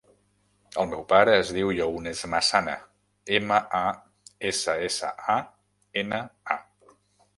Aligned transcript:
El 0.83 0.87
meu 0.93 1.03
pare 1.11 1.33
es 1.41 1.51
diu 1.57 1.73
Younes 1.79 2.21
Massana: 2.35 2.73
ema, 3.41 3.61
a, 3.83 4.33
essa, 4.53 4.75
essa, 4.89 5.13
a, 5.35 5.37
ena, 6.05 6.23
a. 6.57 6.63